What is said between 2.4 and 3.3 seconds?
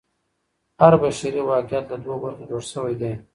جوړ سوی دی.